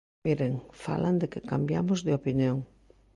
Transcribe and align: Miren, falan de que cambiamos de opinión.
Miren, 0.25 0.53
falan 0.85 1.15
de 1.21 1.27
que 1.31 1.47
cambiamos 1.51 1.99
de 2.05 2.11
opinión. 2.19 2.57